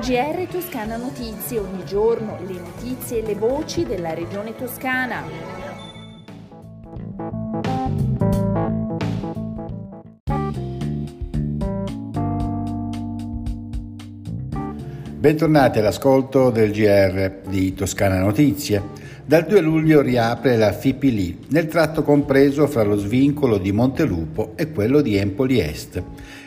[0.00, 5.22] GR Toscana Notizie, ogni giorno le notizie e le voci della regione toscana.
[15.18, 19.05] Bentornati all'ascolto del GR di Toscana Notizie.
[19.28, 24.70] Dal 2 luglio riapre la FIPLI nel tratto compreso fra lo svincolo di Montelupo e
[24.70, 26.00] quello di Empoli Est.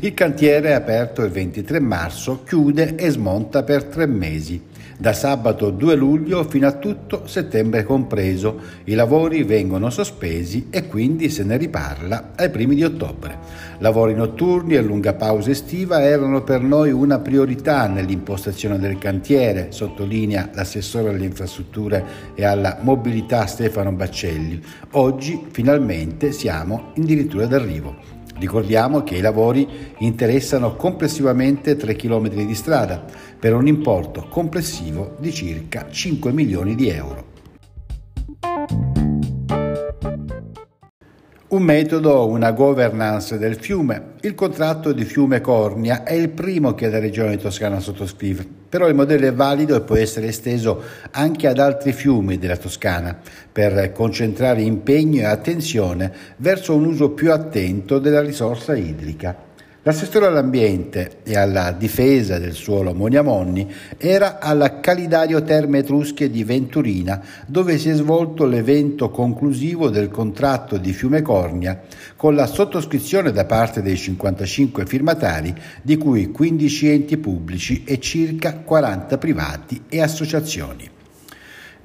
[0.00, 4.60] Il cantiere, aperto il 23 marzo, chiude e smonta per tre mesi
[4.98, 8.60] da sabato 2 luglio fino a tutto settembre compreso.
[8.84, 13.38] I lavori vengono sospesi e quindi se ne riparla ai primi di ottobre.
[13.78, 20.50] Lavori notturni e lunga pausa estiva erano per noi una priorità nell'impostazione del cantiere, sottolinea
[20.54, 22.04] l'assessore alle infrastrutture
[22.34, 24.62] e alla mobilità Stefano Baccelli.
[24.92, 28.13] Oggi finalmente siamo addirittura d'arrivo.
[28.36, 29.66] Ricordiamo che i lavori
[29.98, 33.04] interessano complessivamente 3 km di strada
[33.38, 37.33] per un importo complessivo di circa 5 milioni di euro.
[41.54, 44.14] Un metodo, una governance del fiume.
[44.22, 48.96] Il contratto di fiume Cornia è il primo che la Regione Toscana sottoscrive, però il
[48.96, 50.82] modello è valido e può essere esteso
[51.12, 53.16] anche ad altri fiumi della Toscana
[53.52, 59.53] per concentrare impegno e attenzione verso un uso più attento della risorsa idrica.
[59.86, 67.22] L'assessore all'ambiente e alla difesa del suolo Moniamonni era alla Calidario Terme Etruschie di Venturina,
[67.46, 71.82] dove si è svolto l'evento conclusivo del contratto di Fiume Cornia,
[72.16, 78.54] con la sottoscrizione da parte dei 55 firmatari, di cui 15 enti pubblici e circa
[78.54, 80.94] 40 privati e associazioni.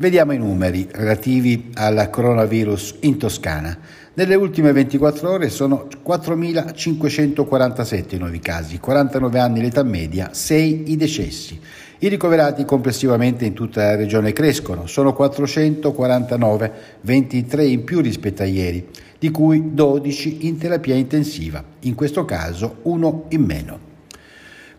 [0.02, 3.78] Vediamo i numeri relativi al coronavirus in Toscana.
[4.14, 10.96] Nelle ultime 24 ore sono 4.547 i nuovi casi, 49 anni l'età media, 6 i
[10.96, 11.60] decessi.
[11.98, 18.46] I ricoverati complessivamente in tutta la regione crescono, sono 449, 23 in più rispetto a
[18.46, 18.88] ieri,
[19.20, 23.80] di cui 12 in terapia intensiva, in questo caso uno in meno.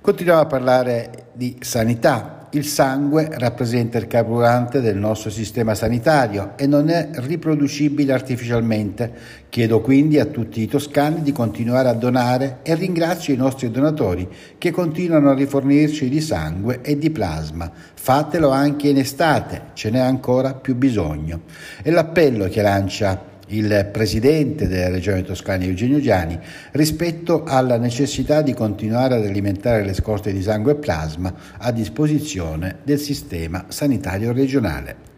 [0.00, 6.66] Continuiamo a parlare di sanità il sangue rappresenta il carburante del nostro sistema sanitario e
[6.66, 9.38] non è riproducibile artificialmente.
[9.48, 14.28] Chiedo quindi a tutti i toscani di continuare a donare e ringrazio i nostri donatori
[14.58, 17.70] che continuano a rifornirci di sangue e di plasma.
[17.94, 21.42] Fatelo anche in estate, ce n'è ancora più bisogno.
[21.82, 26.38] È l'appello che lancia il presidente della regione toscana Eugenio Giani
[26.72, 32.78] rispetto alla necessità di continuare ad alimentare le scorte di sangue e plasma a disposizione
[32.82, 35.08] del sistema sanitario regionale.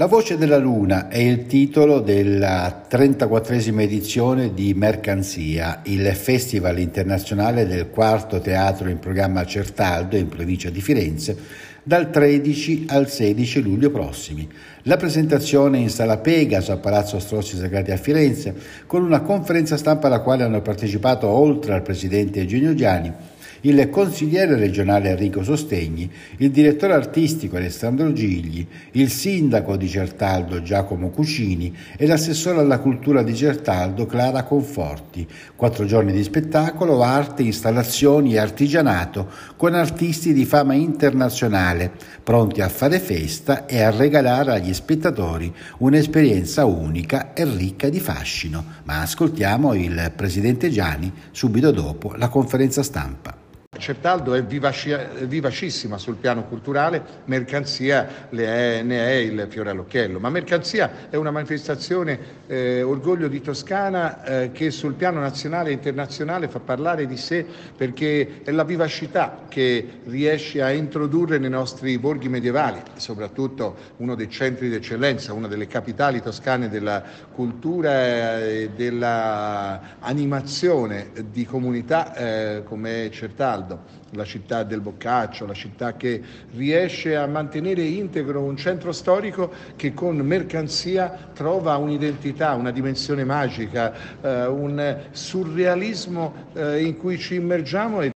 [0.00, 7.66] La voce della luna è il titolo della 34esima edizione di Mercanzia, il festival internazionale
[7.66, 11.36] del quarto teatro in programma Certaldo in provincia di Firenze
[11.82, 14.48] dal 13 al 16 luglio prossimi.
[14.82, 18.54] La presentazione in Sala Pegaso a Palazzo Strozzi Sagrati a Firenze,
[18.86, 23.12] con una conferenza stampa alla quale hanno partecipato oltre al presidente Eugenio Giani
[23.62, 31.10] il consigliere regionale Enrico Sostegni, il direttore artistico Alessandro Gigli, il sindaco di Certaldo Giacomo
[31.10, 35.26] Cucini e l'assessore alla cultura di Certaldo Clara Conforti.
[35.56, 41.90] Quattro giorni di spettacolo, arte, installazioni e artigianato con artisti di fama internazionale,
[42.22, 48.64] pronti a fare festa e a regalare agli spettatori un'esperienza unica e ricca di fascino.
[48.84, 53.48] Ma ascoltiamo il presidente Gianni subito dopo la conferenza stampa.
[53.80, 61.08] Certaldo è vivacissima sul piano culturale, Mercanzia è, ne è il fiore all'occhiello, ma Mercanzia
[61.08, 66.60] è una manifestazione eh, orgoglio di Toscana eh, che sul piano nazionale e internazionale fa
[66.60, 67.46] parlare di sé
[67.76, 74.28] perché è la vivacità che riesce a introdurre nei nostri borghi medievali, soprattutto uno dei
[74.28, 77.02] centri d'eccellenza, una delle capitali toscane della
[77.32, 83.80] cultura e dell'animazione di comunità eh, come Certaldo Leonardo,
[84.12, 86.20] la città del Boccaccio, la città che
[86.52, 93.92] riesce a mantenere integro un centro storico che con mercanzia trova un'identità, una dimensione magica,
[94.20, 98.02] eh, un surrealismo eh, in cui ci immergiamo.
[98.02, 98.10] E...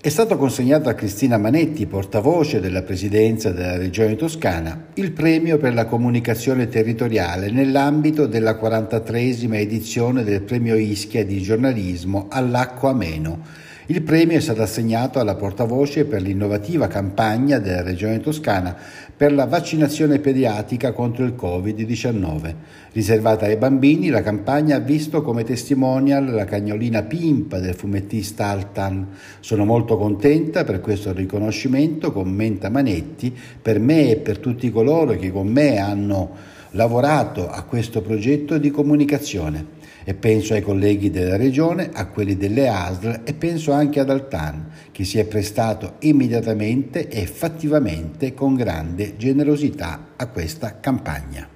[0.00, 5.74] È stato consegnato a Cristina Manetti, portavoce della Presidenza della Regione Toscana, il premio per
[5.74, 14.00] la comunicazione territoriale nell'ambito della 43esima edizione del premio Ischia di giornalismo all'Acqua Ameno Il
[14.00, 18.74] premio è stato assegnato alla portavoce per l'innovativa campagna della Regione Toscana
[19.14, 22.54] per la vaccinazione pediatrica contro il Covid-19.
[22.92, 29.08] Riservata ai bambini, la campagna ha visto come testimonial la cagnolina Pimpa del fumettista Altan.
[29.40, 35.30] Sono molto contenta per questo riconoscimento, commenta Manetti, per me e per tutti coloro che
[35.30, 36.30] con me hanno
[36.72, 42.68] lavorato a questo progetto di comunicazione e penso ai colleghi della Regione, a quelli delle
[42.68, 49.16] ASL e penso anche ad Altan, che si è prestato immediatamente e fattivamente con grande
[49.16, 51.48] generosità a questa campagna.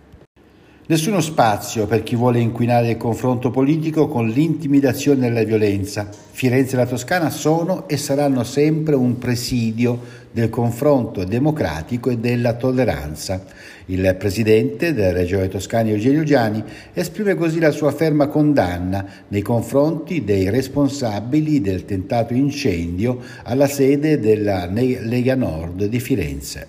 [0.89, 6.09] Nessuno spazio per chi vuole inquinare il confronto politico con l'intimidazione e la violenza.
[6.31, 10.01] Firenze e la Toscana sono e saranno sempre un presidio
[10.37, 13.43] del confronto democratico e della tolleranza.
[13.87, 16.63] Il presidente della Regione Toscana Eugenio Giani
[16.93, 24.21] esprime così la sua ferma condanna nei confronti dei responsabili del tentato incendio alla sede
[24.21, 26.67] della Lega Nord di Firenze.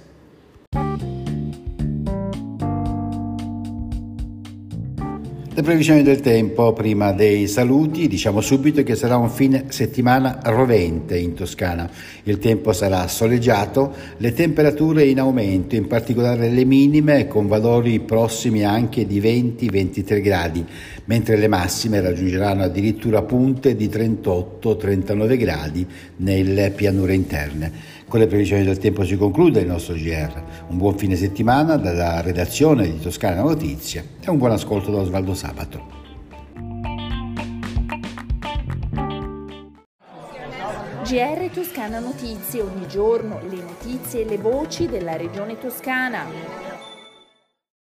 [5.58, 11.18] Le previsioni del tempo, prima dei saluti, diciamo subito che sarà un fine settimana rovente
[11.18, 11.90] in Toscana.
[12.26, 18.64] Il tempo sarà soleggiato, le temperature in aumento, in particolare le minime con valori prossimi
[18.64, 20.64] anche di 20-23 gradi,
[21.06, 25.88] mentre le massime raggiungeranno addirittura punte di 38-39 gradi
[26.18, 27.72] nelle pianure interne.
[28.08, 30.44] Con le previsioni del tempo si conclude il nostro GR.
[30.68, 35.34] Un buon fine settimana dalla redazione di Toscana Notizia e un buon ascolto da Osvaldo
[35.34, 35.96] Sabato.
[41.04, 46.67] GR Toscana Notizie, ogni giorno le notizie e le voci della regione toscana.